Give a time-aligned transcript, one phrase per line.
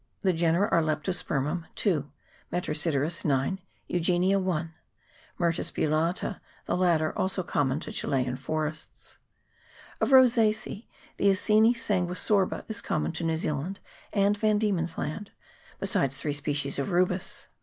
[0.23, 2.11] The genera are Leptospermum (2),
[2.51, 4.73] Metrosideros (9), Eugenia (1),
[5.39, 9.19] Myrtus bullata, the latter also common to Chilian forests.
[10.01, 10.87] Of Rosace a,
[11.17, 13.79] the Acoena sanguisorba is common to New Zealand
[14.11, 15.29] and Van Diemen's Land,
[15.79, 17.49] besides three species of Rubus.